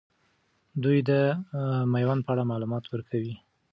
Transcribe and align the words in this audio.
دوي 0.83 0.99
د 1.09 1.11
میوند 1.93 2.21
په 2.25 2.31
اړه 2.33 2.43
معلومات 2.51 2.83
ورکول. 2.87 3.29